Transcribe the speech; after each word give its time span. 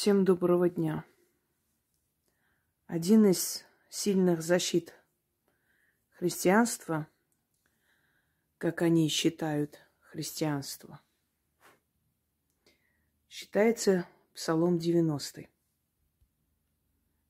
Всем 0.00 0.24
доброго 0.24 0.70
дня. 0.70 1.04
Один 2.86 3.26
из 3.26 3.66
сильных 3.90 4.40
защит 4.40 4.94
христианства, 6.12 7.06
как 8.56 8.80
они 8.80 9.10
считают 9.10 9.78
христианство, 10.00 11.02
считается 13.28 14.08
Псалом 14.32 14.78
90. 14.78 15.46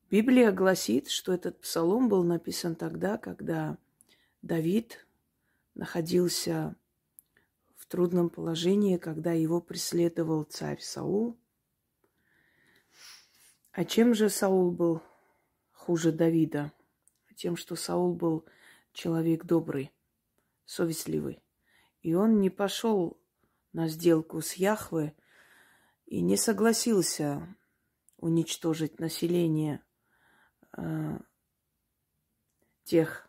Библия 0.09 0.53
гласит, 0.53 1.09
что 1.09 1.33
этот 1.33 1.59
псалом 1.59 2.07
был 2.07 2.23
написан 2.23 2.75
тогда, 2.75 3.17
когда 3.17 3.77
Давид 4.41 5.05
находился 5.73 6.77
в 7.75 7.85
трудном 7.87 8.29
положении, 8.29 8.95
когда 8.95 9.33
его 9.33 9.59
преследовал 9.59 10.43
царь 10.43 10.79
Саул– 10.79 11.37
а 13.71 13.85
чем 13.85 14.13
же 14.13 14.29
Саул 14.29 14.71
был 14.71 15.01
хуже 15.71 16.11
Давида? 16.11 16.73
Тем, 17.35 17.55
что 17.55 17.75
Саул 17.75 18.13
был 18.13 18.45
человек 18.93 19.45
добрый, 19.45 19.91
совестливый. 20.65 21.41
И 22.01 22.13
он 22.13 22.39
не 22.39 22.49
пошел 22.49 23.19
на 23.73 23.87
сделку 23.87 24.41
с 24.41 24.53
Яхве 24.53 25.15
и 26.05 26.21
не 26.21 26.37
согласился 26.37 27.55
уничтожить 28.17 28.99
население 28.99 29.83
э, 30.77 31.17
тех 32.83 33.27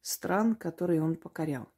стран, 0.00 0.54
которые 0.54 1.02
он 1.02 1.16
покорял. 1.16 1.68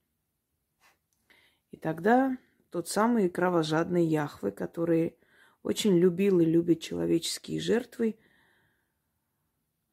И 1.70 1.78
тогда 1.78 2.36
тот 2.70 2.88
самый 2.88 3.28
кровожадный 3.30 4.04
Яхве, 4.04 4.52
который 4.52 5.16
очень 5.62 5.96
любил 5.96 6.40
и 6.40 6.44
любит 6.44 6.80
человеческие 6.80 7.60
жертвы, 7.60 8.18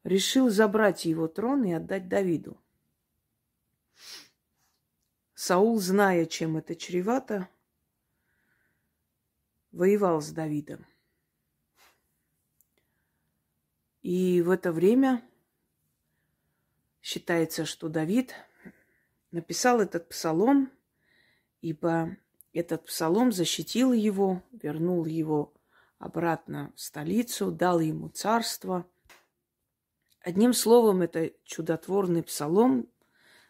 решил 0.04 0.50
забрать 0.50 1.04
его 1.04 1.28
трон 1.28 1.64
и 1.64 1.72
отдать 1.72 2.08
Давиду. 2.08 2.60
Саул, 5.34 5.78
зная, 5.78 6.26
чем 6.26 6.56
это 6.56 6.74
чревато, 6.74 7.48
воевал 9.72 10.20
с 10.20 10.30
Давидом. 10.30 10.84
И 14.02 14.42
в 14.42 14.50
это 14.50 14.72
время 14.72 15.22
считается, 17.00 17.64
что 17.64 17.88
Давид 17.88 18.34
написал 19.30 19.80
этот 19.80 20.08
псалом, 20.08 20.70
ибо 21.60 22.16
этот 22.52 22.86
псалом 22.86 23.30
защитил 23.30 23.92
его, 23.92 24.42
вернул 24.52 25.04
его 25.04 25.54
обратно 26.00 26.72
в 26.74 26.80
столицу, 26.80 27.52
дал 27.52 27.78
ему 27.78 28.08
царство. 28.08 28.90
Одним 30.22 30.54
словом, 30.54 31.02
это 31.02 31.32
чудотворный 31.44 32.22
псалом, 32.22 32.88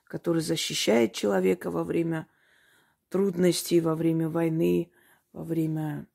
который 0.05 0.43
защищает 0.43 1.15
человека 1.15 1.71
во 1.71 1.85
время 1.85 2.27
трудностей, 3.09 3.81
во 3.81 3.95
время 3.95 4.29
войны, 4.29 4.91
во 5.33 5.45
время 5.45 6.09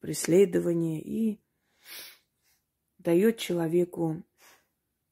преследования 0.00 1.00
и 1.00 1.40
дает 2.98 3.38
человеку 3.38 4.22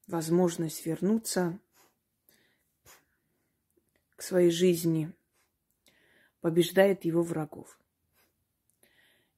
возможность 0.07 0.85
вернуться 0.85 1.59
к 4.15 4.23
своей 4.23 4.51
жизни, 4.51 5.11
побеждает 6.43 7.07
его 7.07 7.23
врагов. 7.23 7.79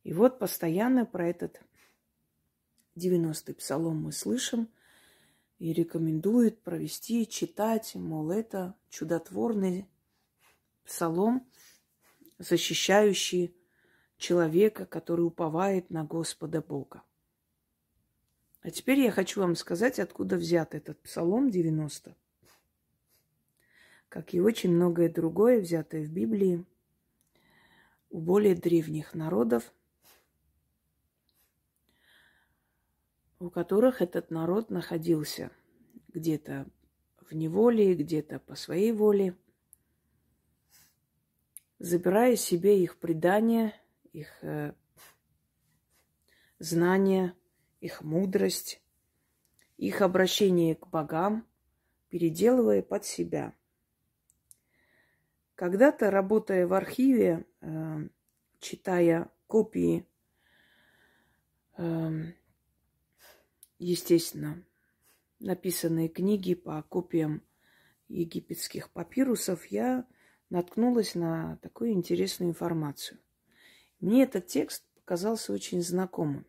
И 0.09 0.13
вот 0.15 0.39
постоянно 0.39 1.05
про 1.05 1.29
этот 1.29 1.61
90-й 2.97 3.53
псалом 3.53 4.05
мы 4.05 4.13
слышим 4.13 4.71
и 5.59 5.75
рекомендуют 5.75 6.63
провести, 6.63 7.29
читать, 7.29 7.95
мол, 7.95 8.31
это 8.31 8.75
чудотворный 8.89 9.87
псалом, 10.83 11.47
защищающий 12.39 13.55
человека, 14.17 14.87
который 14.87 15.27
уповает 15.27 15.91
на 15.91 16.05
Господа 16.05 16.63
Бога. 16.63 17.03
А 18.63 18.71
теперь 18.71 19.01
я 19.01 19.11
хочу 19.11 19.43
вам 19.43 19.57
сказать, 19.57 19.99
откуда 19.99 20.37
взят 20.37 20.75
этот 20.75 20.99
псалом 21.03 21.51
90. 21.51 22.17
Как 24.09 24.33
и 24.33 24.41
очень 24.41 24.71
многое 24.71 25.11
другое, 25.13 25.61
взятое 25.61 26.07
в 26.07 26.11
Библии 26.11 26.65
у 28.09 28.21
более 28.21 28.55
древних 28.55 29.13
народов– 29.13 29.71
у 33.39 33.51
которых 33.51 34.03
этот 34.03 34.31
народ 34.31 34.71
находился 34.71 35.51
где-то 36.09 36.67
в 37.21 37.35
неволе, 37.35 37.95
где-то 37.95 38.39
по 38.41 38.55
своей 38.55 38.93
воле, 38.93 39.37
забирая 41.79 42.37
себе 42.37 42.83
их 42.83 42.99
предания, 42.99 43.75
их 44.13 44.29
э, 44.43 44.75
знания, 46.59 47.35
их 47.81 48.03
мудрость, 48.03 48.83
их 49.77 50.03
обращение 50.03 50.75
к 50.75 50.89
богам, 50.89 51.47
переделывая 52.09 52.83
под 52.83 53.05
себя. 53.05 53.55
Когда-то, 55.55 56.11
работая 56.11 56.67
в 56.67 56.73
архиве, 56.73 57.47
э, 57.61 58.09
читая 58.59 59.31
копии 59.47 60.07
э, 61.77 62.33
естественно, 63.79 64.65
написанные 65.41 66.09
книги 66.09 66.55
по 66.55 66.83
копиям 66.83 67.43
египетских 68.09 68.91
папирусов, 68.91 69.67
я 69.67 70.07
наткнулась 70.51 71.15
на 71.15 71.57
такую 71.63 71.93
интересную 71.93 72.51
информацию. 72.51 73.19
Мне 74.01 74.23
этот 74.23 74.47
текст 74.47 74.85
показался 74.95 75.53
очень 75.53 75.83
знакомым. 75.83 76.47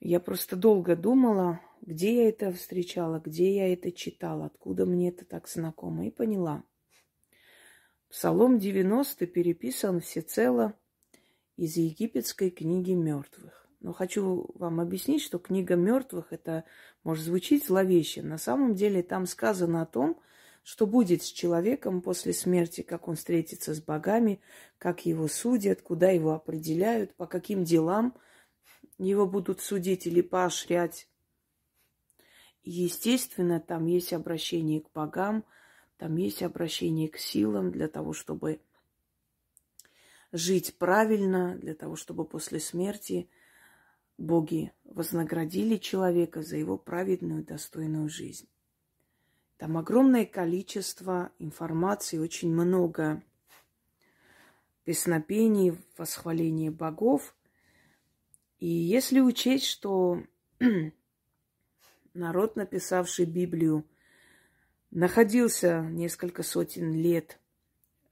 Я 0.00 0.18
просто 0.18 0.56
долго 0.56 0.96
думала, 0.96 1.60
где 1.80 2.24
я 2.24 2.28
это 2.28 2.52
встречала, 2.52 3.20
где 3.20 3.54
я 3.54 3.72
это 3.72 3.92
читала, 3.92 4.46
откуда 4.46 4.84
мне 4.84 5.10
это 5.10 5.24
так 5.24 5.48
знакомо, 5.48 6.06
и 6.06 6.10
поняла. 6.10 6.64
Псалом 8.08 8.58
90 8.58 9.26
переписан 9.26 10.00
всецело 10.00 10.76
из 11.56 11.76
египетской 11.76 12.50
книги 12.50 12.92
мертвых. 12.92 13.61
Но 13.82 13.92
хочу 13.92 14.48
вам 14.54 14.78
объяснить, 14.78 15.22
что 15.22 15.40
книга 15.40 15.74
мертвых 15.74 16.32
это 16.32 16.64
может 17.02 17.24
звучить 17.24 17.66
зловеще. 17.66 18.22
На 18.22 18.38
самом 18.38 18.76
деле 18.76 19.02
там 19.02 19.26
сказано 19.26 19.82
о 19.82 19.86
том, 19.86 20.20
что 20.62 20.86
будет 20.86 21.24
с 21.24 21.26
человеком 21.26 22.00
после 22.00 22.32
смерти, 22.32 22.82
как 22.82 23.08
он 23.08 23.16
встретится 23.16 23.74
с 23.74 23.80
богами, 23.80 24.40
как 24.78 25.04
его 25.04 25.26
судят, 25.26 25.82
куда 25.82 26.10
его 26.10 26.32
определяют, 26.32 27.16
по 27.16 27.26
каким 27.26 27.64
делам 27.64 28.16
его 28.98 29.26
будут 29.26 29.60
судить 29.60 30.06
или 30.06 30.20
поощрять. 30.20 31.08
Естественно, 32.62 33.58
там 33.58 33.86
есть 33.86 34.12
обращение 34.12 34.80
к 34.80 34.92
богам, 34.92 35.44
там 35.96 36.14
есть 36.14 36.44
обращение 36.44 37.08
к 37.08 37.16
силам 37.16 37.72
для 37.72 37.88
того, 37.88 38.12
чтобы 38.12 38.60
жить 40.30 40.76
правильно, 40.78 41.58
для 41.58 41.74
того, 41.74 41.96
чтобы 41.96 42.24
после 42.24 42.60
смерти– 42.60 43.28
боги 44.18 44.72
вознаградили 44.84 45.76
человека 45.76 46.42
за 46.42 46.56
его 46.56 46.76
праведную 46.76 47.44
достойную 47.44 48.08
жизнь. 48.08 48.48
Там 49.56 49.78
огромное 49.78 50.26
количество 50.26 51.30
информации, 51.38 52.18
очень 52.18 52.52
много 52.52 53.22
песнопений, 54.84 55.78
восхваления 55.96 56.70
богов. 56.70 57.36
И 58.58 58.66
если 58.66 59.20
учесть, 59.20 59.66
что 59.66 60.22
народ, 62.14 62.56
написавший 62.56 63.24
Библию, 63.24 63.86
находился 64.90 65.80
несколько 65.80 66.42
сотен 66.42 66.92
лет 66.92 67.38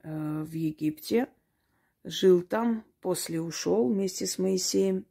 э, 0.03 0.43
в 0.43 0.51
Египте, 0.53 1.27
жил 2.03 2.41
там, 2.41 2.85
после 3.01 3.41
ушел 3.41 3.87
вместе 3.87 4.25
с 4.25 4.39
Моисеем, 4.39 5.05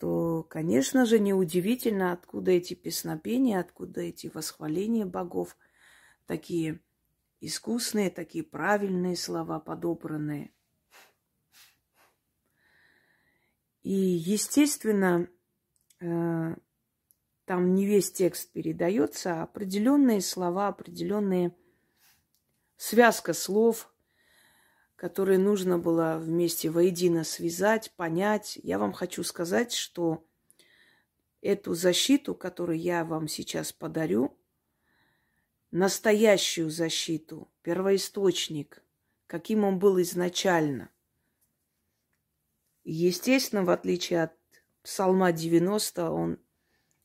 то, 0.00 0.42
конечно 0.44 1.04
же, 1.04 1.18
неудивительно, 1.18 2.12
откуда 2.12 2.52
эти 2.52 2.72
песнопения, 2.72 3.60
откуда 3.60 4.00
эти 4.00 4.30
восхваления 4.32 5.04
богов, 5.04 5.58
такие 6.26 6.80
искусные, 7.42 8.08
такие 8.08 8.42
правильные 8.42 9.14
слова 9.14 9.60
подобранные. 9.60 10.54
И, 13.82 13.92
естественно, 13.92 15.28
э, 16.00 16.56
там 17.44 17.74
не 17.74 17.84
весь 17.84 18.10
текст 18.10 18.50
передается, 18.52 19.34
а 19.34 19.42
определенные 19.42 20.22
слова, 20.22 20.68
определенные 20.68 21.54
связка 22.78 23.34
слов, 23.34 23.92
которые 25.00 25.38
нужно 25.38 25.78
было 25.78 26.18
вместе 26.18 26.68
воедино 26.68 27.24
связать, 27.24 27.90
понять. 27.96 28.58
Я 28.62 28.78
вам 28.78 28.92
хочу 28.92 29.24
сказать, 29.24 29.72
что 29.72 30.22
эту 31.40 31.72
защиту, 31.72 32.34
которую 32.34 32.78
я 32.78 33.06
вам 33.06 33.26
сейчас 33.26 33.72
подарю, 33.72 34.36
настоящую 35.70 36.68
защиту, 36.68 37.50
первоисточник, 37.62 38.82
каким 39.26 39.64
он 39.64 39.78
был 39.78 39.98
изначально. 40.02 40.90
Естественно, 42.84 43.64
в 43.64 43.70
отличие 43.70 44.24
от 44.24 44.34
Псалма 44.82 45.32
90, 45.32 46.10
он 46.10 46.38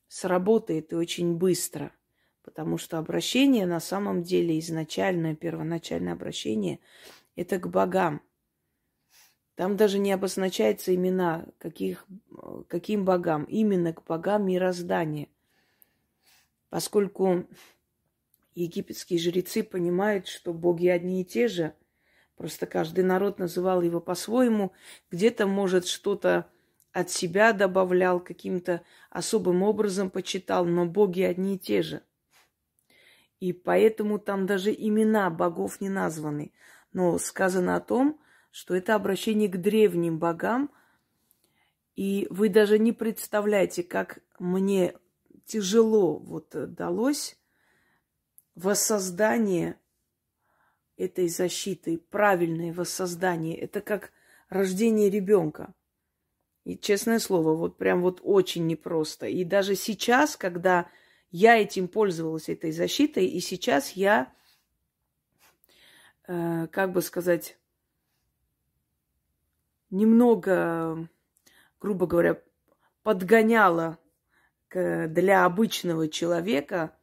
сработает 0.10 0.92
и 0.92 0.98
очень 0.98 1.36
быстро, 1.36 1.94
потому 2.42 2.78
что 2.78 2.98
обращение 2.98 3.66
на 3.66 3.80
самом 3.80 4.22
деле 4.22 4.60
изначальное, 4.60 5.34
первоначальное 5.34 6.12
обращение– 6.12 6.82
это 7.36 7.60
к 7.60 7.68
богам. 7.68 8.22
Там 9.56 9.78
даже 9.78 10.00
не 10.00 10.12
обозначается 10.12 10.94
имена, 10.94 11.46
каких, 11.60 12.06
каким 12.68 13.06
богам, 13.06 13.46
именно 13.46 13.94
к 13.94 14.04
богам 14.04 14.46
мироздания. 14.46 15.30
Поскольку 16.70 17.48
египетские 18.54 19.20
жрецы 19.20 19.64
понимают, 19.64 20.28
что 20.28 20.54
боги 20.54 20.88
одни 20.88 21.22
и 21.22 21.26
те 21.26 21.48
же, 21.48 21.74
просто 22.36 22.66
каждый 22.66 23.06
народ 23.06 23.40
называл 23.40 23.82
его 23.82 24.02
по-своему, 24.02 24.74
где-то, 25.10 25.48
может, 25.48 25.88
что-то 25.88 26.50
от 26.92 27.10
себя 27.10 27.54
добавлял, 27.54 28.20
каким-то 28.20 28.82
особым 29.10 29.64
образом 29.64 30.10
почитал, 30.10 30.66
но 30.66 30.86
боги 30.86 31.22
одни 31.22 31.56
и 31.56 31.60
те 31.60 31.82
же. 31.82 32.02
И 33.40 33.52
поэтому 33.54 34.18
там 34.18 34.46
даже 34.46 34.74
имена 34.74 35.30
богов 35.30 35.82
не 35.82 35.90
названы. 35.90 36.54
Но 36.96 37.18
сказано 37.18 37.76
о 37.76 37.82
том, 37.82 38.22
что 38.52 38.74
это 38.74 38.96
обращение 38.96 39.50
к 39.50 39.58
древним 39.58 40.18
богам, 40.18 40.72
и 41.98 42.26
вы 42.30 42.48
даже 42.48 42.80
не 42.80 42.94
представляете, 42.94 43.84
как 43.84 44.20
мне 44.40 44.96
тяжело 45.46 46.18
вот 46.18 46.52
далось 46.54 47.38
воссоздание 48.56 49.78
этой 50.96 51.28
защиты, 51.28 51.98
правильное 51.98 52.72
воссоздание. 52.72 53.58
Это 53.58 53.82
как 53.82 54.14
рождение 54.48 55.10
ребенка. 55.10 55.74
И 56.64 56.78
честное 56.78 57.20
слово, 57.20 57.58
вот 57.58 57.78
прям 57.78 58.02
вот 58.02 58.22
очень 58.24 58.68
непросто. 58.68 59.28
И 59.28 59.44
даже 59.44 59.76
сейчас, 59.76 60.38
когда 60.38 60.90
я 61.30 61.58
этим 61.58 61.90
пользовалась, 61.90 62.48
этой 62.48 62.72
защитой, 62.72 63.26
и 63.26 63.42
сейчас 63.42 63.92
я, 63.92 64.32
э, 66.28 66.68
как 66.72 66.92
бы 66.92 67.02
сказать, 67.02 67.58
немного, 69.90 71.08
грубо 71.80 72.08
говоря, 72.08 72.42
подгоняла 73.04 73.98
для 74.72 75.46
обычного 75.46 76.10
человека, 76.10 76.94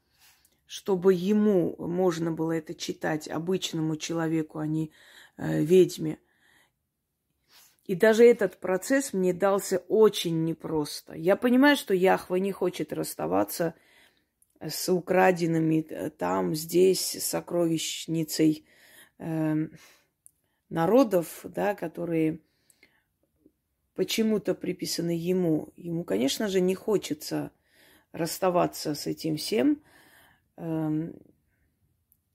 чтобы 0.66 1.14
ему 1.14 1.74
можно 1.78 2.30
было 2.30 2.52
это 2.52 2.74
читать, 2.74 3.28
обычному 3.28 3.96
человеку, 3.96 4.58
а 4.58 4.66
не 4.66 4.92
э, 5.36 5.62
ведьме– 5.62 6.18
и 7.84 7.94
даже 7.94 8.25
этот 8.25 8.58
процесс 8.58 9.12
мне 9.12 9.32
дался 9.32 9.78
очень 9.88 10.44
непросто. 10.44 11.14
Я 11.14 11.36
понимаю, 11.36 11.76
что 11.76 11.94
Яхва 11.94 12.36
не 12.36 12.52
хочет 12.52 12.92
расставаться 12.92 13.75
с 14.60 14.88
украденными 14.88 15.84
э, 15.88 16.10
там, 16.10 16.54
здесь, 16.54 17.18
сокровищницей 17.22 18.64
э, 19.22 19.69
народов, 20.69 21.40
да, 21.44 21.74
которые 21.74 22.40
почему-то 23.94 24.54
приписаны 24.54 25.10
ему. 25.10 25.72
Ему, 25.76 26.04
конечно 26.04 26.48
же, 26.48 26.60
не 26.60 26.74
хочется 26.74 27.50
расставаться 28.12 28.94
с 28.94 29.06
этим 29.06 29.36
всем. 29.36 29.82
Э, 30.56 31.12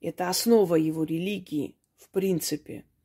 это 0.01 0.30
основа 0.30 0.75
его 0.75 1.04
религии, 1.04 1.75
в 1.98 2.10
принципе– 2.10 2.86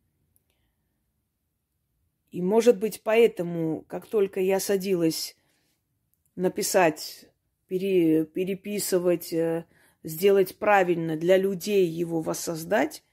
и, 2.32 2.40
может 2.40 2.78
быть, 2.78 3.02
поэтому, 3.05 3.85
как 3.87 4.06
только 4.06 4.40
я 4.40 4.58
садилась 4.58 5.37
написать, 6.35 7.26
пере, 7.69 8.25
переписывать, 8.25 9.35
э, 9.35 9.67
сделать 10.02 10.56
правильно 10.56 11.17
для 11.19 11.37
людей 11.37 11.87
его 11.87 12.23
воссоздать, 12.23 13.05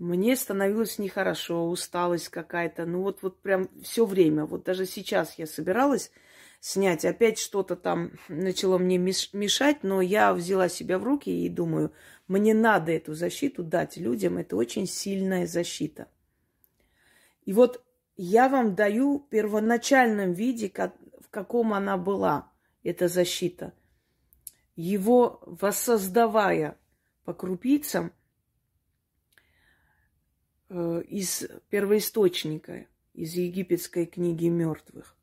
мне 0.00 0.34
становилось 0.34 0.98
нехорошо, 0.98 1.68
усталость 1.68 2.30
какая-то. 2.30 2.86
Ну 2.86 3.02
вот, 3.02 3.18
вот 3.20 3.40
прям 3.42 3.68
все 3.82 4.06
время. 4.06 4.46
Вот 4.46 4.64
даже 4.64 4.86
сейчас 4.86 5.38
я 5.38 5.46
собиралась 5.46 6.10
снять, 6.58 7.04
опять 7.04 7.38
что-то 7.38 7.76
там 7.76 8.12
начало 8.28 8.78
мне 8.78 8.96
мешать, 8.96 9.82
но 9.82 10.00
я 10.00 10.32
взяла 10.32 10.70
себя 10.70 10.98
в 10.98 11.04
руки 11.04 11.30
и 11.30 11.48
думаю, 11.50 11.92
мне 12.28 12.54
надо 12.54 12.92
эту 12.92 13.12
защиту 13.12 13.62
дать 13.62 13.98
людям. 13.98 14.38
Это 14.38 14.56
очень 14.56 14.86
сильная 14.86 15.46
защита. 15.46 16.08
И 17.44 17.52
вот 17.52 17.84
я 18.16 18.48
вам 18.48 18.74
даю 18.74 19.18
в 19.18 19.28
первоначальном 19.28 20.32
виде, 20.32 20.70
как, 20.70 20.96
в 21.20 21.28
каком 21.28 21.74
она 21.74 21.98
была, 21.98 22.50
эта 22.82 23.06
защита. 23.06 23.74
Его 24.76 25.42
воссоздавая 25.44 26.78
по 27.24 27.34
крупицам 27.34 28.14
из 30.70 31.46
первоисточника, 31.68 32.86
из 33.12 33.34
египетской 33.34 34.06
книги 34.06 34.46
мертвых. 34.46 35.16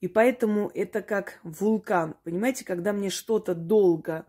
И 0.00 0.08
поэтому 0.08 0.70
это 0.74 1.02
как 1.02 1.40
вулкан. 1.42 2.16
Понимаете, 2.24 2.64
когда 2.64 2.92
мне 2.92 3.10
что-то 3.10 3.54
долго 3.54 4.26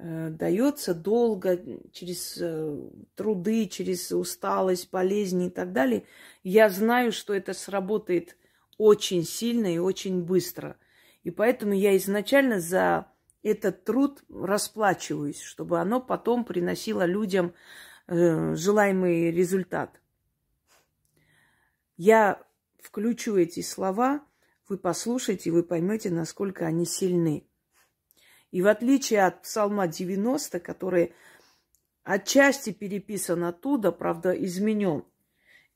Э, 0.00 0.28
дается 0.30 0.94
долго, 0.94 1.60
через 1.92 2.38
э, 2.40 2.76
труды, 3.16 3.66
через 3.66 4.12
усталость, 4.12 4.90
болезни 4.92 5.48
и 5.48 5.50
так 5.50 5.72
далее, 5.72 6.04
я 6.44 6.70
знаю, 6.70 7.10
что 7.10 7.34
это 7.34 7.52
сработает 7.52 8.36
очень 8.76 9.24
сильно 9.24 9.74
и 9.74 9.78
очень 9.78 10.22
быстро. 10.22 10.76
И 11.24 11.32
поэтому 11.32 11.72
я 11.72 11.96
изначально 11.96 12.60
за 12.60 13.10
этот 13.42 13.82
труд 13.82 14.22
расплачиваюсь, 14.32 15.40
чтобы 15.40 15.80
оно 15.80 16.00
потом 16.00 16.44
приносило 16.44 17.04
людям 17.04 17.46
э, 17.46 17.52
желаемый 18.08 19.30
результат. 19.30 20.00
Я 21.96 22.42
включу 22.80 23.36
эти 23.36 23.60
слова, 23.60 24.24
вы 24.68 24.78
послушаете, 24.78 25.50
вы 25.50 25.62
поймете, 25.62 26.10
насколько 26.10 26.66
они 26.66 26.86
сильны. 26.86 27.46
И 28.50 28.62
в 28.62 28.66
отличие 28.66 29.26
от 29.26 29.42
Псалма 29.42 29.88
90, 29.88 30.60
который 30.60 31.14
отчасти 32.02 32.70
переписан 32.70 33.44
оттуда, 33.44 33.92
правда, 33.92 34.32
изменен, 34.32 35.04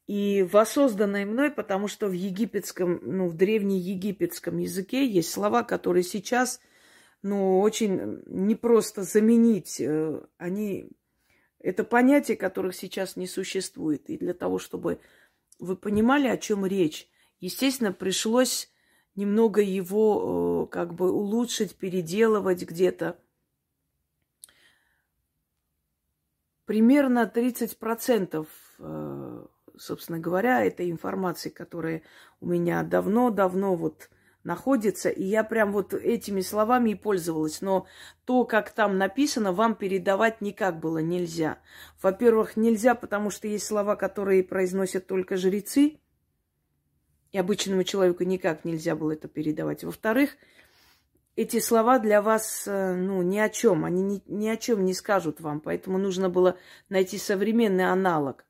и 0.07 0.43
воссозданный 0.43 1.25
мной, 1.25 1.51
потому 1.51 1.89
что 1.89 2.09
в 2.09 2.13
египетском, 2.13 3.01
ну, 3.03 3.29
в 3.29 3.35
древнеегипетском 3.35 4.59
языке 4.59 5.07
есть 5.07 5.31
слова, 5.31 5.63
которые 5.63 6.03
сейчас, 6.03 6.61
ну, 7.23 7.61
очень 7.61 8.23
непросто 8.27 9.05
заменить. 9.05 9.81
Э, 9.81 10.23
они, 10.39 10.91
это 11.63 11.85
понятия, 11.85 12.37
которых 12.37 12.75
сейчас 12.75 13.17
не 13.17 13.27
существует. 13.27 14.11
И 14.11 14.19
для 14.19 14.35
того, 14.35 14.59
чтобы 14.59 15.01
вы 15.59 15.77
понимали, 15.77 16.29
о 16.29 16.37
чем 16.37 16.67
речь, 16.67 17.09
естественно, 17.41 17.93
пришлось 17.93 18.71
немного 19.15 19.61
его 19.61 20.67
э, 20.69 20.73
как 20.73 20.95
бы 20.95 21.13
улучшить, 21.13 21.77
переделывать 21.77 22.63
где-то. 22.63 23.19
Примерно 26.65 27.31
30%, 27.33 28.47
э, 28.79 29.47
собственно 29.77 30.19
говоря, 30.19 30.65
этой 30.65 30.91
информации, 30.91 31.51
которая 31.51 32.03
у 32.41 32.47
меня 32.47 32.83
давно-давно 32.83 33.77
вот 33.77 34.11
находится, 34.45 35.09
и 35.09 35.25
я 35.25 35.45
прям 35.45 35.73
вот 35.73 35.95
этими 35.95 36.41
словами 36.41 36.91
и 36.91 36.95
пользовалась. 36.95 37.61
Но 37.61 37.87
то, 38.25 38.45
как 38.45 38.71
там 38.71 38.99
написано, 38.99 39.53
вам 39.53 39.75
передавать 39.75 40.41
никак 40.41 40.81
было 40.81 40.99
нельзя. 40.99 41.59
Во-первых, 42.01 42.57
нельзя, 42.57 42.95
потому 42.95 43.31
что 43.31 43.49
есть 43.49 43.67
слова, 43.67 43.97
которые 43.97 44.45
произносят 44.45 45.07
только 45.07 45.37
жрецы, 45.37 45.99
и 47.33 47.39
обычному 47.39 47.83
человеку 47.83 48.25
никак 48.25 48.65
нельзя 48.65 48.95
было 48.95 49.13
это 49.13 49.27
передавать. 49.27 49.85
Во-вторых, 49.85 50.37
эти 51.35 51.61
слова 51.61 51.99
для 51.99 52.21
вас, 52.21 52.65
э, 52.67 52.95
ну, 52.95 53.23
ни 53.23 53.39
о 53.39 53.49
чем, 53.49 53.87
они 53.87 54.03
ни, 54.03 54.23
ни 54.27 54.49
о 54.49 54.57
чем 54.59 54.85
не 54.85 54.93
скажут 54.93 55.41
вам, 55.41 55.61
поэтому 55.61 55.97
нужно 55.97 56.29
было 56.29 56.59
найти 56.91 57.17
современный 57.17 57.91
аналог. 57.91 58.45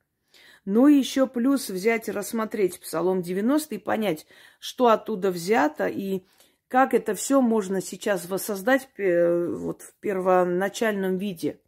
Ну 0.64 0.86
и 0.86 0.96
еще 0.96 1.26
плюс 1.26 1.70
взять 1.70 2.08
и 2.08 2.12
рассмотреть 2.12 2.78
Псалом 2.80 3.20
90 3.20 3.74
и 3.74 3.78
понять, 3.78 4.26
что 4.60 4.88
оттуда 4.88 5.30
взято 5.30 5.86
и 5.86 6.24
как 6.68 6.94
это 6.94 7.14
все 7.14 7.40
можно 7.40 7.80
сейчас 7.80 8.26
воссоздать 8.26 8.88
э, 8.96 9.46
вот 9.48 9.82
в 9.82 9.94
первоначальном 9.96 11.18
виде. 11.18 11.60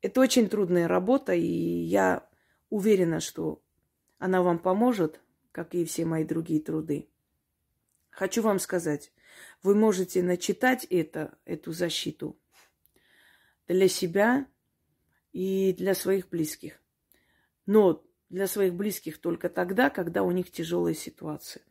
Это 0.00 0.20
очень 0.20 0.48
трудная 0.48 0.88
работа, 0.88 1.34
и 1.34 1.46
я 1.46 2.28
уверена, 2.70 3.20
что 3.20 3.62
она 4.18 4.42
вам 4.42 4.58
поможет, 4.58 5.20
как 5.52 5.74
и 5.74 5.84
все 5.84 6.04
мои 6.04 6.24
другие 6.24 6.60
труды. 6.60 7.08
Хочу 8.10 8.42
вам 8.42 8.58
сказать, 8.58 9.12
вы 9.62 9.74
можете 9.74 10.22
начитать 10.22 10.84
это, 10.84 11.38
эту 11.44 11.72
защиту 11.72 12.36
для 13.68 13.88
себя 13.88 14.46
и 15.32 15.72
для 15.74 15.94
своих 15.94 16.28
близких. 16.28 16.80
Но 17.68 18.02
для 18.30 18.46
своих 18.46 18.72
близких 18.72 19.20
только 19.20 19.50
тогда, 19.50 19.90
когда 19.90 20.22
у 20.22 20.30
них 20.30 20.50
тяжелая 20.50 20.94
ситуация. 20.94 21.62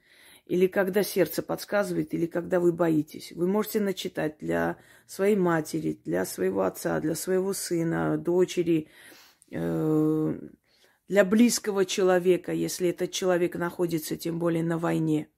Или 0.46 0.68
когда 0.68 1.01
сердце 1.01 1.42
подсказывает, 1.42 2.13
или 2.13 2.27
когда 2.27 2.60
вы 2.60 2.72
боитесь. 2.72 3.32
Вы 3.32 3.48
можете 3.48 3.80
начитать 3.80 4.38
для 4.38 4.77
своей 5.08 5.36
матери, 5.36 6.00
для 6.06 6.24
своего 6.25 6.62
отца, 6.62 7.00
для 7.00 7.16
своего 7.16 7.51
сына, 7.51 8.16
дочери, 8.20 8.89
э, 9.50 10.39
для 11.08 11.25
близкого 11.25 11.84
человека, 11.84 12.51
если 12.51 12.89
этот 12.89 13.12
человек 13.12 13.56
находится 13.56 14.18
тем 14.18 14.38
более 14.38 14.63
на 14.63 14.77
войне. 14.77 15.30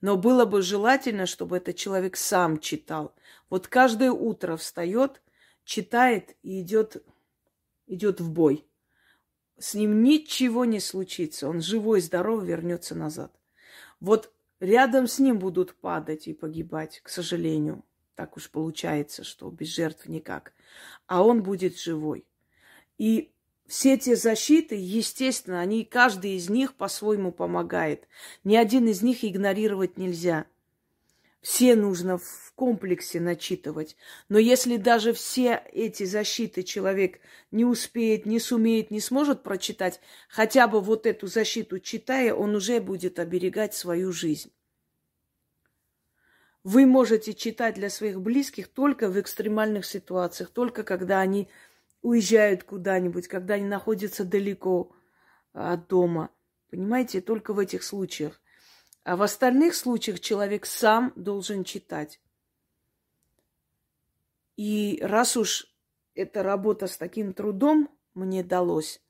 Но 0.00 0.16
было 0.16 0.46
бы 0.46 0.62
желательно, 0.62 1.26
чтобы 1.26 1.58
этот 1.58 1.76
человек 1.76 2.16
сам 2.16 2.58
читал. 2.58 3.14
Вот 3.50 3.68
каждое 3.68 4.10
утро 4.10 4.56
встает, 4.56 5.22
читает 5.64 6.34
и 6.42 6.60
идет, 6.60 7.04
идет 7.86 8.20
в 8.20 8.32
бой. 8.32 8.66
С 9.58 9.74
ним 9.74 10.02
ничего 10.02 10.64
не 10.64 10.80
случится. 10.80 11.48
Он 11.48 11.60
живой, 11.60 12.00
здоровый 12.00 12.46
вернется 12.46 12.94
назад. 12.94 13.32
Вот 14.00 14.32
рядом 14.60 15.06
с 15.06 15.18
ним 15.18 15.38
будут 15.38 15.74
падать 15.74 16.26
и 16.26 16.34
погибать, 16.34 17.00
к 17.02 17.08
сожалению. 17.08 17.84
Так 18.14 18.36
уж 18.36 18.50
получается, 18.50 19.24
что 19.24 19.50
без 19.50 19.68
жертв 19.68 20.06
никак. 20.06 20.52
А 21.06 21.24
он 21.24 21.42
будет 21.42 21.78
живой. 21.78 22.24
И 22.98 23.32
все 23.66 23.94
эти 23.94 24.14
защиты, 24.14 24.76
естественно, 24.76 25.60
они, 25.60 25.84
каждый 25.84 26.36
из 26.36 26.50
них 26.50 26.74
по-своему 26.74 27.32
помогает. 27.32 28.06
Ни 28.44 28.56
один 28.56 28.86
из 28.88 29.02
них 29.02 29.24
игнорировать 29.24 29.96
нельзя. 29.96 30.46
Все 31.44 31.76
нужно 31.76 32.16
в 32.16 32.54
комплексе 32.54 33.20
начитывать. 33.20 33.98
Но 34.30 34.38
если 34.38 34.78
даже 34.78 35.12
все 35.12 35.62
эти 35.74 36.04
защиты 36.04 36.62
человек 36.62 37.20
не 37.50 37.66
успеет, 37.66 38.24
не 38.24 38.40
сумеет, 38.40 38.90
не 38.90 38.98
сможет 38.98 39.42
прочитать, 39.42 40.00
хотя 40.30 40.66
бы 40.66 40.80
вот 40.80 41.04
эту 41.04 41.26
защиту 41.26 41.80
читая, 41.80 42.32
он 42.32 42.54
уже 42.54 42.80
будет 42.80 43.18
оберегать 43.18 43.74
свою 43.74 44.10
жизнь. 44.10 44.54
Вы 46.62 46.86
можете 46.86 47.34
читать 47.34 47.74
для 47.74 47.90
своих 47.90 48.22
близких 48.22 48.68
только 48.68 49.10
в 49.10 49.20
экстремальных 49.20 49.84
ситуациях, 49.84 50.48
только 50.48 50.82
когда 50.82 51.20
они 51.20 51.50
уезжают 52.00 52.64
куда-нибудь, 52.64 53.28
когда 53.28 53.54
они 53.54 53.66
находятся 53.66 54.24
далеко 54.24 54.96
от 55.52 55.88
дома. 55.88 56.30
Понимаете, 56.70 57.20
только 57.20 57.52
в 57.52 57.58
этих 57.58 57.82
случаях. 57.82 58.40
А 59.04 59.16
в 59.16 59.22
остальных 59.22 59.74
случаях 59.74 60.18
человек 60.20 60.64
сам 60.64 61.12
должен 61.14 61.62
читать. 61.62 62.20
И 64.56 64.98
раз 65.02 65.36
уж 65.36 65.66
эта 66.14 66.42
работа 66.42 66.86
с 66.86 66.96
таким 66.96 67.34
трудом 67.34 67.90
мне 68.14 68.42
далось, 68.42 69.02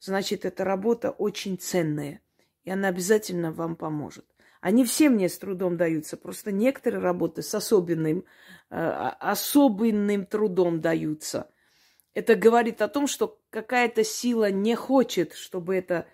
значит, 0.00 0.44
эта 0.46 0.64
работа 0.64 1.10
очень 1.10 1.58
ценная. 1.58 2.22
И 2.64 2.70
она 2.70 2.88
обязательно 2.88 3.52
вам 3.52 3.76
поможет. 3.76 4.24
Они 4.62 4.84
все 4.84 5.10
мне 5.10 5.28
с 5.28 5.36
трудом 5.38 5.76
даются. 5.76 6.16
Просто 6.16 6.52
некоторые 6.52 7.00
работы 7.00 7.42
с 7.42 7.54
особенным, 7.54 8.24
э, 8.70 8.76
особенным 8.76 10.24
трудом 10.24 10.80
даются. 10.80 11.50
Это 12.14 12.36
говорит 12.36 12.80
о 12.80 12.88
том, 12.88 13.06
что 13.06 13.40
какая-то 13.50 14.04
сила 14.04 14.50
не 14.50 14.76
хочет, 14.76 15.34
чтобы 15.34 15.74
это 15.74 16.06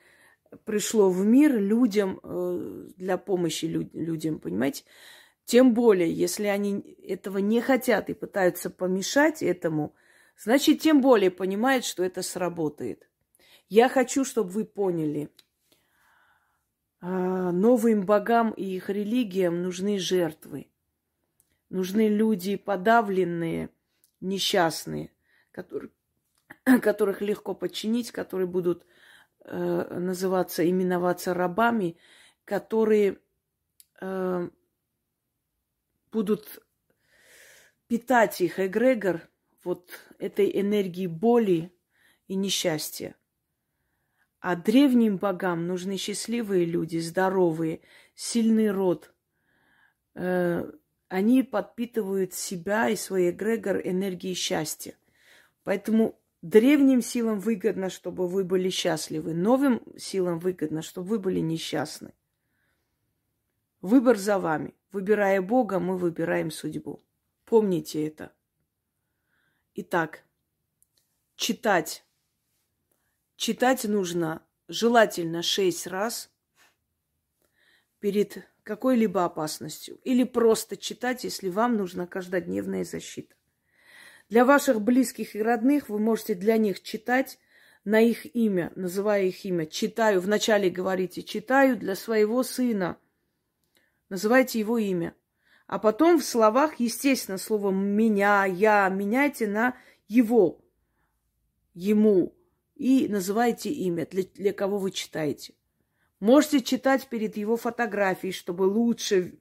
пришло 0.65 1.11
в 1.11 1.25
мир 1.25 1.59
людям 1.59 2.21
э, 2.23 2.89
для 2.97 3.19
помощи 3.19 3.65
людям, 3.67 4.41
понимаете? 4.41 4.85
Тем 5.45 5.73
более, 5.73 6.13
если 6.13 6.47
они 6.47 6.81
этого 7.03 7.39
не 7.39 7.61
хотят 7.61 8.11
и 8.11 8.15
пытаются 8.15 8.69
помешать 8.69 9.43
этому, 9.43 9.95
значит, 10.37 10.81
тем 10.81 11.01
более 11.01 11.31
понимают, 11.31 11.85
что 11.85 12.05
это 12.05 12.23
сработает. 12.23 13.09
Я 13.69 13.89
хочу, 13.89 14.25
чтобы 14.25 14.51
вы 14.51 14.65
поняли, 14.65 15.31
а, 17.01 17.53
новым 17.53 18.05
богам 18.05 18.51
и 18.51 18.65
их 18.65 18.91
религиям 18.91 19.63
нужны 19.63 19.99
жертвы. 19.99 20.69
Нужны 21.71 22.09
люди 22.09 22.57
подавленные, 22.57 23.71
несчастные, 24.21 25.13
которые, 25.53 25.91
которых 26.83 27.21
легко 27.21 27.55
подчинить, 27.55 28.11
которые 28.11 28.47
будут 28.47 28.85
э, 29.49 29.99
называться, 29.99 30.69
именоваться 30.69 31.35
рабами, 31.35 31.97
которые 32.45 33.19
э, 34.01 34.49
будут 36.13 36.63
питать 37.87 38.41
их 38.41 38.61
эгрегор 38.61 39.29
вот 39.65 39.91
этой 40.19 40.61
энергией 40.61 41.07
боли 41.07 41.73
и 42.27 42.35
несчастья. 42.35 43.17
А 44.41 44.55
древним 44.55 45.17
богам 45.17 45.67
нужны 45.67 45.97
счастливые 45.97 46.65
люди, 46.65 46.99
здоровые, 46.99 47.81
сильный 48.15 48.71
род. 48.71 49.13
Э, 50.15 50.71
они 51.09 51.43
подпитывают 51.43 52.35
себя 52.35 52.89
и 52.89 52.97
свой 52.97 53.31
эгрегор 53.31 53.79
энергией 53.79 54.35
счастья. 54.35 54.95
Поэтому 55.65 56.18
древним 56.43 57.03
силам 57.03 57.41
выгодно, 57.41 57.91
чтобы 57.91 58.29
вы 58.29 58.45
были 58.45 58.71
счастливы. 58.71 59.35
Новым 59.35 59.83
силам 59.97 60.39
выгодно, 60.39 60.83
чтобы 60.83 61.09
вы 61.09 61.19
были 61.19 61.41
несчастны. 61.41 62.15
Выбор 63.81 64.17
за 64.17 64.39
вами. 64.39 64.75
Выбирая 64.91 65.43
Бога, 65.43 65.79
мы 65.79 65.99
выбираем 65.99 66.51
судьбу. 66.51 67.05
Помните 67.45 68.07
это. 68.07 68.33
Итак, 69.75 70.25
читать. 71.37 72.05
Читать 73.37 73.85
нужно 73.85 74.43
желательно 74.67 75.43
шесть 75.43 75.87
раз 75.87 76.31
перед 78.01 78.49
какой-либо 78.65 79.25
опасностью. 79.25 80.01
Или 80.05 80.25
просто 80.25 80.77
читать, 80.77 81.25
если 81.25 81.49
вам 81.49 81.77
нужна 81.77 82.07
каждодневная 82.07 82.85
защита. 82.85 83.35
Для 84.29 84.45
ваших 84.45 84.83
близких 84.83 85.35
и 85.35 85.43
родных 85.43 85.89
вы 85.89 85.99
можете 85.99 86.35
для 86.35 86.59
них 86.59 86.83
читать 86.83 87.39
на 87.85 88.01
их 88.01 88.35
имя, 88.37 88.73
называя 88.77 89.25
их 89.25 89.45
имя. 89.45 89.65
Читаю, 89.65 90.21
вначале 90.21 90.69
говорите, 90.69 91.23
читаю 91.23 91.77
для 91.77 91.95
своего 91.95 92.43
сына. 92.43 92.99
Называйте 94.11 94.59
его 94.59 94.77
имя. 94.77 95.15
А 95.67 95.79
потом 95.79 96.19
в 96.19 96.25
словах, 96.25 96.81
естественно, 96.81 97.39
слово 97.39 97.71
«меня», 97.71 98.45
«я» 98.47 98.89
меняйте 98.89 99.47
на 99.47 99.77
«его», 100.09 100.65
«ему» 101.75 102.35
и 102.75 103.07
называйте 103.09 103.71
имя, 103.71 104.07
для, 104.07 104.23
для 104.23 104.53
кого 104.53 104.79
вы 104.79 104.91
читаете. 104.93 105.55
Можете 106.21 106.63
читать 106.63 107.09
перед 107.09 107.37
его 107.37 107.57
фотографией, 107.57 108.33
чтобы 108.33 108.63
лучше 108.63 109.39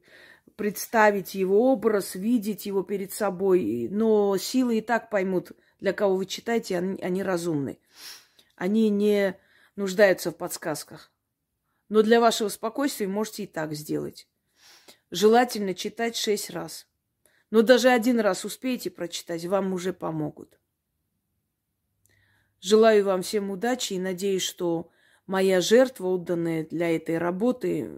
представить 0.58 1.36
его 1.36 1.72
образ, 1.72 2.16
видеть 2.16 2.66
его 2.66 2.84
перед 2.84 3.14
собой. 3.14 3.88
Но 3.90 4.36
силы 4.38 4.80
и 4.80 4.82
так 4.82 5.10
поймут, 5.10 5.52
для 5.80 5.94
кого 5.94 6.18
вы 6.18 6.26
читаете, 6.26 6.78
они, 6.80 7.02
они 7.02 7.24
разумны. 7.24 7.80
Они 8.56 8.90
не 8.90 9.40
нуждаются 9.76 10.32
в 10.32 10.36
подсказках. 10.36 11.12
Но 11.88 12.02
для 12.02 12.20
вашего 12.20 12.50
спокойствия 12.50 13.08
можете 13.08 13.44
и 13.44 13.48
так 13.48 13.74
сделать. 13.74 14.28
Желательно 15.12 15.74
читать 15.74 16.18
шесть 16.18 16.50
раз. 16.50 16.88
Но 17.50 17.62
даже 17.62 17.90
один 17.90 18.20
раз 18.20 18.44
успеете 18.44 18.90
прочитать, 18.90 19.46
вам 19.46 19.72
уже 19.72 19.94
помогут. 19.94 20.60
Желаю 22.60 23.06
вам 23.06 23.22
всем 23.22 23.52
удачи 23.52 23.94
и 23.94 24.00
надеюсь, 24.00 24.42
что 24.42 24.90
моя 25.28 25.62
жертва, 25.62 26.08
отданная 26.08 26.66
для 26.66 26.94
этой 26.94 27.20
работы, 27.20 27.90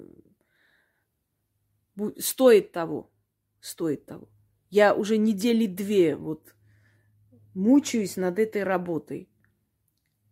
стоит 2.18 2.72
того, 2.72 3.12
стоит 3.60 4.06
того. 4.06 4.30
Я 4.70 4.94
уже 4.94 5.18
недели 5.18 5.66
две 5.66 6.16
вот 6.16 6.54
мучаюсь 7.54 8.18
над 8.18 8.40
этой 8.40 8.64
работой. 8.64 9.30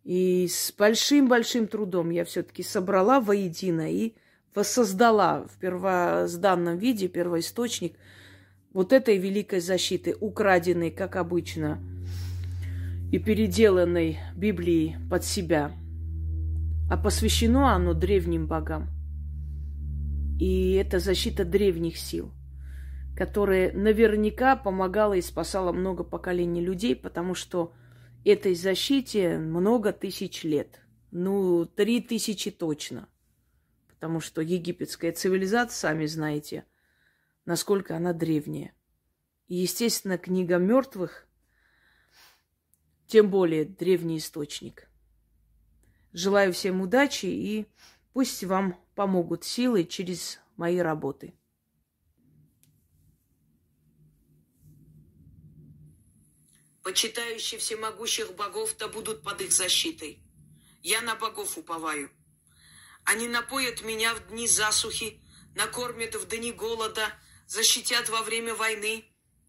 И 0.04 0.46
с 0.48 0.72
большим-большим 0.72 1.66
трудом 1.66 2.10
я 2.10 2.24
все-таки 2.24 2.62
собрала 2.62 3.20
воедино 3.20 3.92
и 3.92 4.14
воссоздала 4.54 5.46
в 5.46 5.58
первозданном 5.58 6.78
виде, 6.78 7.08
первоисточник 7.08 7.96
вот 8.72 8.92
этой 8.92 9.18
великой 9.18 9.60
защиты, 9.60 10.16
украденной, 10.18 10.90
как 10.90 11.16
обычно, 11.16 11.78
и 13.12 13.18
переделанной 13.18 14.18
Библией 14.34 14.96
под 15.10 15.24
себя. 15.24 15.72
А 16.90 16.96
посвящено 16.96 17.74
оно 17.74 17.92
древним 17.92 18.46
богам– 18.46 18.88
и 20.38 20.72
это 20.72 20.98
защита 20.98 21.44
древних 21.44 21.96
сил, 21.98 22.32
которая 23.16 23.72
наверняка 23.72 24.54
помогала 24.56 25.14
и 25.14 25.20
спасала 25.20 25.72
много 25.72 26.04
поколений 26.04 26.60
людей, 26.60 26.94
потому 26.94 27.34
что 27.34 27.74
этой 28.24 28.54
защите 28.54 29.38
много 29.38 29.92
тысяч 29.92 30.44
лет. 30.44 30.80
Ну, 31.10 31.64
три 31.66 32.00
тысячи 32.00 32.50
точно. 32.50 33.08
Потому 33.88 34.20
что 34.20 34.42
египетская 34.42 35.12
цивилизация, 35.12 35.74
сами 35.74 36.06
знаете, 36.06 36.64
насколько 37.44 37.96
она 37.96 38.12
древняя. 38.12 38.72
И, 39.48 39.56
естественно, 39.56 40.18
книга 40.18 40.58
мертвых, 40.58 41.26
тем 43.06 43.30
более 43.30 43.64
древний 43.64 44.18
источник. 44.18 44.88
Желаю 46.12 46.52
всем 46.52 46.80
удачи 46.80 47.26
и 47.26 47.66
пусть 48.18 48.42
вам 48.42 48.76
помогут 48.96 49.44
силы 49.44 49.84
через 49.84 50.40
мои 50.56 50.78
работы. 50.78 51.34
Почитающие 56.82 57.60
всемогущих 57.60 58.34
богов 58.34 58.72
то 58.72 58.88
будут 58.88 59.22
под 59.22 59.40
их 59.42 59.52
защитой. 59.52 60.20
Я 60.82 61.00
на 61.02 61.14
богов 61.14 61.56
уповаю. 61.58 62.10
Они 63.04 63.28
напоят 63.28 63.84
меня 63.84 64.16
в 64.16 64.30
дни 64.30 64.48
засухи, 64.48 65.22
накормят 65.54 66.16
в 66.16 66.26
дни 66.26 66.50
голода, 66.50 67.12
защитят 67.46 68.08
во 68.08 68.22
время 68.22 68.52
войны, 68.56 69.04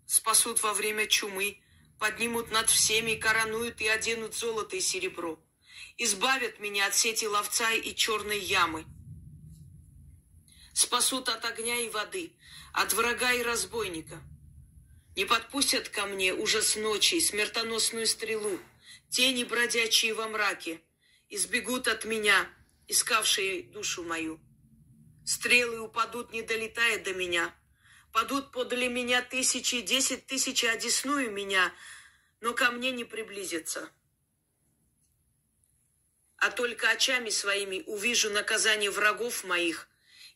спасут 0.05 0.61
во 0.61 0.75
время 0.75 1.07
чумы, 1.07 1.59
поднимут 1.97 2.51
над 2.51 2.69
всеми, 2.69 3.15
коронуют 3.15 3.81
и 3.81 3.87
оденут 3.87 4.35
золото 4.35 4.75
и 4.75 4.79
серебро, 4.79 5.43
избавят 5.97 6.59
меня 6.59 6.87
от 6.87 6.95
сети 6.95 7.25
ловца 7.25 7.71
и 7.71 7.95
черной 7.95 8.39
ямы, 8.39 8.85
спасут 10.73 11.29
от 11.29 11.43
огня 11.45 11.75
и 11.81 11.89
воды, 11.89 12.33
от 12.73 12.93
врага 12.93 13.33
и 13.33 13.43
разбойника– 13.43 14.21
не 15.19 15.25
подпустят 15.25 15.89
ко 15.89 16.05
мне 16.05 16.33
ужас 16.33 16.77
ночи, 16.77 17.19
смертоносную 17.19 18.07
стрелу, 18.07 18.57
тени, 19.09 19.43
бродячие 19.43 20.13
во 20.13 20.29
мраке, 20.29 20.81
избегут 21.27 21.89
от 21.89 22.05
меня, 22.05 22.47
искавшие 22.87 23.63
душу 23.63 24.03
мою. 24.03 24.39
Стрелы 25.25 25.81
упадут, 25.81 26.31
не 26.31 26.41
долетая 26.41 27.03
до 27.03 27.13
меня. 27.13 27.53
Падут 28.13 28.53
подле 28.53 28.87
меня 28.87 29.21
тысячи, 29.21 29.81
десять 29.81 30.25
тысяч, 30.25 30.63
одесную 30.63 31.29
меня, 31.31 31.73
но 32.39 32.53
ко 32.53 32.71
мне 32.71 32.91
не 32.91 33.03
приблизятся. 33.03 33.91
А 36.39 36.51
только 36.51 36.89
очами 36.89 37.29
своими 37.29 37.83
увижу 37.85 38.29
наказание 38.29 38.91
врагов 38.91 39.43
моих 39.43 39.87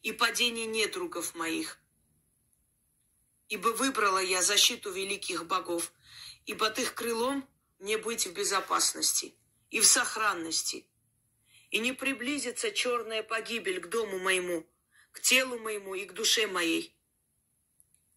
и 0.01 0.11
падение 0.11 0.65
недругов 0.65 1.33
моих 1.35 1.79
ибо 3.53 3.67
выбрала 3.67 4.17
я 4.17 4.41
защиту 4.41 4.91
великих 4.91 5.45
богов, 5.45 5.93
и 6.47 6.55
под 6.55 6.79
их 6.79 6.95
крылом 6.95 7.47
мне 7.77 7.99
быть 7.99 8.25
в 8.25 8.33
безопасности 8.33 9.35
и 9.69 9.79
в 9.79 9.85
сохранности. 9.85 10.87
И 11.69 11.77
не 11.77 11.93
приблизится 11.93 12.71
черная 12.71 13.21
погибель 13.21 13.79
к 13.79 13.89
дому 13.89 14.17
моему, 14.17 14.67
к 15.11 15.19
телу 15.19 15.59
моему 15.59 15.93
и 15.93 16.05
к 16.05 16.13
душе 16.13 16.47
моей. 16.47 16.95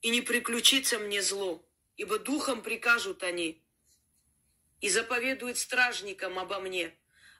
И 0.00 0.09
не 0.09 0.23
приключится 0.23 0.99
мне 0.99 1.21
зло, 1.21 1.62
ибо 1.99 2.19
духом 2.19 2.62
прикажут 2.62 3.23
они, 3.23 3.62
и 4.81 4.88
заповедуют 4.88 5.59
стражникам 5.59 6.38
обо 6.38 6.61
мне, 6.61 6.97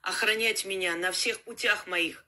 охранять 0.07 0.63
меня 0.63 0.95
на 0.95 1.11
всех 1.11 1.41
путях 1.41 1.85
моих, 1.85 2.25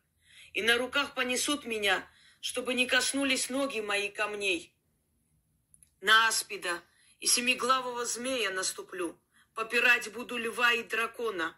и 0.54 0.62
на 0.62 0.78
руках 0.78 1.14
понесут 1.14 1.64
меня, 1.64 2.06
чтобы 2.42 2.74
не 2.74 2.86
коснулись 2.86 3.50
ноги 3.50 3.80
мои 3.80 4.10
камней 4.10 4.76
на 6.02 6.28
аспида 6.28 6.84
и 7.22 7.26
семиглавого 7.26 8.06
змея 8.06 8.50
наступлю, 8.52 9.18
попирать 9.54 10.12
буду 10.12 10.36
льва 10.36 10.74
и 10.74 10.84
дракона. 10.84 11.58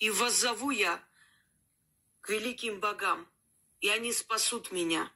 И 0.00 0.10
воззову 0.10 0.70
я 0.70 1.00
к 2.22 2.30
великим 2.30 2.80
богам, 2.80 3.30
и 3.80 3.90
они 3.90 4.12
спасут 4.12 4.72
меня, 4.72 5.08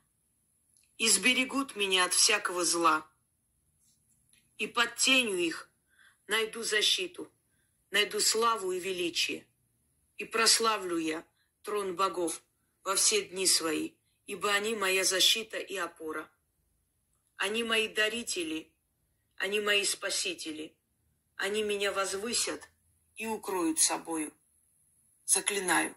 и 0.99 1.09
сберегут 1.09 1.75
меня 1.75 2.05
от 2.05 2.15
всякого 2.15 2.65
зла. 2.65 3.05
И 4.59 4.69
под 4.69 4.95
тенью 4.95 5.39
их 5.39 5.69
найду 6.29 6.63
защиту, 6.63 7.29
найду 7.95 8.21
славу 8.21 8.73
и 8.73 8.81
величие, 8.89 9.41
и 10.21 10.25
прославлю 10.25 10.99
я 10.99 11.25
трон 11.63 11.97
богов 11.97 12.43
во 12.85 12.95
все 12.95 13.19
дни 13.23 13.47
свои– 13.47 13.93
ибо 14.27 14.53
они 14.53 14.75
моя 14.75 15.05
защита 15.05 15.59
и 15.59 15.77
опора. 15.77 16.29
Они 17.37 17.63
мои 17.63 17.89
дарители, 17.89 18.73
они 19.37 19.61
мои 19.61 19.85
спасители. 19.85 20.75
Они 21.37 21.63
меня 21.63 21.91
возвысят 21.93 22.69
и 23.17 23.27
укроют 23.27 23.81
собою. 23.81 24.33
Заклинаю. 25.25 25.95